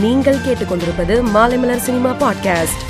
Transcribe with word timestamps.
நீங்கள் 0.00 0.36
கேட்டுக்கொண்டிருப்பது 0.36 1.22
Maalaimalar 1.34 1.76
cinema 1.76 2.10
podcast. 2.10 2.80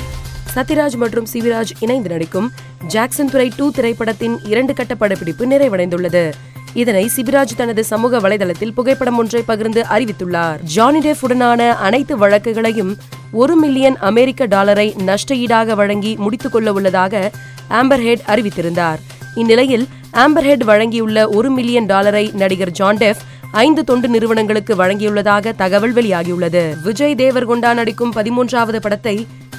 Sathyaraj 0.55 0.95
மற்றும் 0.95 1.27
சிவிராஜ் 1.33 1.69
இணைந்து 1.79 2.09
நடிக்கும் 2.09 2.51
ஜாக்சன் 2.87 3.29
துறை 3.29 3.51
டூ 3.55 3.71
திரைப்படத்தின் 3.71 4.39
இரண்டு 4.43 4.73
கட்ட 4.73 4.95
படப்பிடிப்பு 4.95 5.45
நிறைவடைந்துள்ளது. 5.45 6.31
இதனை 6.73 7.11
சிபிராஜ் 7.15 7.55
தனது 7.57 7.83
சமூக 7.83 8.19
வலைதளத்தில் 8.19 8.73
புகைப்படம் 8.73 9.17
ஒன்றை 9.17 9.41
பகிர்ந்து 9.41 9.85
அறிவித்துள்ளார். 9.89 10.61
ஜானி 10.61 10.99
டெஃப் 10.99 11.25
உடனான 11.27 11.69
அனைத்து 11.69 12.17
வழக்குகளையும் 12.17 12.97
ஒரு 13.31 13.55
மில்லியன் 13.55 13.97
அமெரிக்க 13.97 14.45
டாலரை 14.45 14.95
நஷ்ட 14.97 15.35
ஈடாக 15.35 15.75
வழங்கி 15.75 16.15
முடித்துக் 16.15 16.51
கொள்ள 16.51 16.73
உள்ளதாக 16.73 17.31
ஆம்பர்ஹெட் 17.69 18.19
அறிவித்திருந்தார். 18.27 18.99
இந்நிலையில் 19.35 19.87
ஆம்பர்ஹெட் 20.13 20.63
வழங்கியுள்ள 20.63 21.35
ஒரு 21.35 21.49
மில்லியன் 21.49 21.85
டாலரை 21.85 22.31
நடிகர் 22.33 22.71
ஜான் 22.71 22.97
டெஃப் 22.97 23.17
ஐந்து 23.63 23.83
தொண்டு 23.83 24.07
நிறுவனங்களுக்கு 24.07 24.73
வழங்கியுள்ளதாக 24.75 25.51
தகவல் 25.55 25.93
வெளியாகியுள்ளது. 25.93 26.61
விஜய் 26.83 27.15
தேவர்கொண்டா 27.15 27.73
நடிக்கும் 27.73 28.13
பதிமூன்றாவது 28.15 28.79
படத்தை 28.85 29.13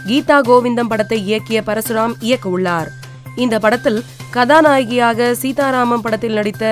கீதா 0.07 0.37
கோவிந்தம் 0.49 0.91
படத்தை 0.93 1.19
இயக்கிய 1.29 1.59
பரசுராம் 1.69 2.15
இயக்க 2.21 2.49
உள்ளார் 2.49 2.89
இந்த 3.37 3.59
படத்தில் 3.59 4.01
கதாநாயகியாக 4.31 5.35
சீதாராமம் 5.43 6.01
படத்தில் 6.01 6.33
நடித்த 6.33 6.65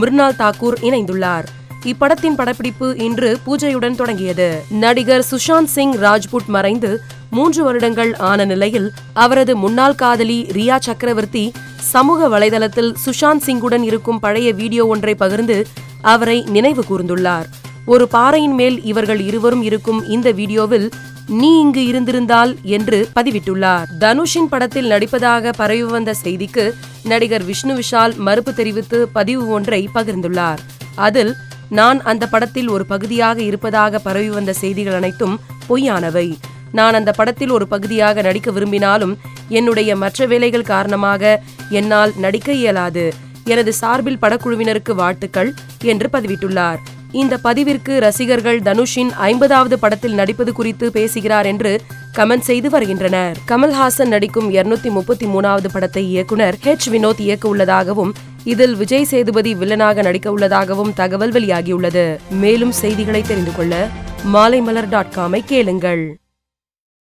மிர்னால் 0.00 0.38
தாக்கூர் 0.42 0.78
இணைந்துள்ளார். 0.88 1.46
இப்படத்தின் 1.84 2.38
படப்பிடிப்பு 2.40 2.88
இன்று 3.06 3.30
பூஜையுடன் 3.46 3.98
தொடங்கியது. 4.00 4.48
நடிகர் 4.84 5.24
சுஷாந்த் 5.30 5.72
சிங் 5.76 5.94
ராஜ்புட் 6.06 6.50
மறைந்து 6.56 6.90
மூன்று 7.30 7.64
வருடங்கள் 7.64 8.14
ஆன 8.14 8.44
நிலையில் 8.44 8.92
அவரது 9.12 9.56
முன்னாள் 9.56 9.94
காதலி 9.94 10.46
ரியா 10.52 10.76
சக்கரவர்த்தி 10.78 11.52
சமூக 11.76 12.28
வலைதளத்தில் 12.28 12.94
சுஷாந்த் 13.04 13.44
சிங்குடன் 13.46 13.82
இருக்கும் 13.82 14.18
பழைய 14.18 14.52
வீடியோ 14.52 14.86
ஒன்றை 14.86 15.14
பகிர்ந்து 15.14 15.66
அவரை 16.00 16.42
நினைவு 16.42 16.84
கூர்ந்துள்ளார். 16.90 17.46
ஒரு 17.84 18.08
பாறையின் 18.08 18.54
மேல் 18.54 18.84
இவர்கள் 18.84 19.20
இருவரும் 19.20 19.62
இருக்கும் 19.62 20.06
இந்த 20.06 20.30
வீடியோவில் 20.30 20.90
நீ 21.26 21.60
இங்கு 21.60 21.84
இருந்திருந்தால் 21.84 22.56
என்று 22.62 23.08
பதிவிட்டுள்ளார். 23.14 23.86
தனுஷின் 24.00 24.50
படத்தில் 24.50 24.90
நடிப்பதாக 24.90 25.52
பரவி 25.56 25.82
வந்த 25.82 26.14
செய்திக்கு 26.24 26.72
நடிகர் 27.04 27.44
விஷ்ணு 27.44 27.78
விஷால் 27.78 28.16
மறுப்பு 28.16 28.54
தெரிவித்து 28.54 29.08
பதிவு 29.08 29.48
ஒன்றை 29.48 29.88
பகிர்ந்துள்ளார். 29.94 30.58
அதில் 30.94 31.34
நான் 31.68 32.02
அந்த 32.02 32.26
படத்தில் 32.26 32.68
ஒரு 32.68 32.86
பகுதியாக 32.86 33.42
இருப்பதாக 33.42 33.98
பரவி 33.98 34.28
வந்த 34.28 34.52
செய்திகள் 34.52 34.94
அனைத்தும் 34.94 35.40
பொய்யானவை. 35.68 36.28
நான் 36.72 36.94
அந்த 36.94 37.12
படத்தில் 37.12 37.50
ஒரு 37.50 37.66
பகுதியாக 37.66 38.22
நடிக்க 38.22 38.50
விரும்பினாலும் 38.50 39.18
என்னுடைய 39.48 39.96
மற்ற 39.96 40.26
வேலைகள் 40.26 40.62
காரணமாக 40.62 41.42
என்னால் 41.70 42.12
நடிக்க 42.16 42.52
இயலாது. 42.52 43.14
எனது 43.44 43.72
சார்பில் 43.72 44.18
படக்குழுவினருக்கு 44.22 44.94
வாழ்த்துக்கள் 44.94 45.54
என்று 45.82 46.08
பதிவிட்டுள்ளார். 46.12 46.76
இந்த 47.12 47.38
பதிவிற்கு 47.44 47.98
ரசிகர்கள் 47.98 48.60
தனுஷின் 48.60 49.10
ஐம்பதாவது 49.16 49.78
படத்தில் 49.78 50.12
நடிப்பது 50.12 50.52
குறித்து 50.52 50.92
பேசுகிறார் 50.92 51.46
என்று 51.46 51.80
கமெண்ட் 52.16 52.40
செய்து 52.40 52.70
வருகின்றனர். 52.70 53.36
கமல்ஹாசன் 53.48 54.08
நடிக்கும் 54.08 54.52
இருநூத்தி 54.54 54.90
முப்பத்தி 54.90 55.26
மூணாவது 55.26 55.66
படத்தை 55.72 56.08
இயக்குனர் 56.08 56.54
ஹெச். 56.64 56.88
வினோத் 56.90 57.20
இயக்க 57.20 57.48
உள்ளதாகவும் 57.48 58.14
இதில் 58.44 58.74
விஜய் 58.74 59.04
சேதுபதி 59.04 59.54
வில்லனாக 59.54 60.02
நடிக்க 60.02 60.30
உள்ளதாகவும் 60.30 60.92
தகவல் 60.94 61.32
வெளியாகியுள்ளது. 61.32 62.18
மேலும் 62.30 62.72
செய்திகளை 62.72 63.22
தெரிந்து 63.22 63.52
கொள்ள 63.56 63.88
மாலைமலர் 64.32 64.88
டாட் 64.88 65.12
காமை 65.16 65.42
கேளுங்கள். 65.44 66.19